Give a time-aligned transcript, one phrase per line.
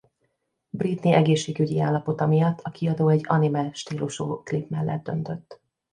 [0.69, 5.61] Britney egészségügyi állapota miatt a kiadó egy anime stílusú klip mellett döntött.